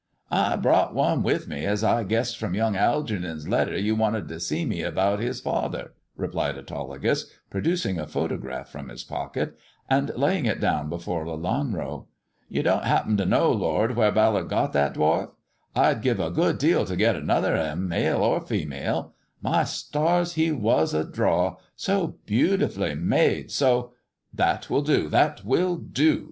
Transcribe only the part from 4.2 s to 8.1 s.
to see me about his father," replied Autolycus, producing a